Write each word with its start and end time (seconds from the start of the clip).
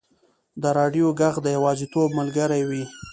د 0.61 0.63
راډیو 0.77 1.07
ږغ 1.19 1.35
د 1.43 1.47
یوازیتوب 1.57 2.07
ملګری 2.19 2.61
وي. 2.69 2.83